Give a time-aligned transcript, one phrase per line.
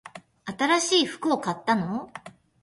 [0.47, 2.11] 新しい服を買ったの？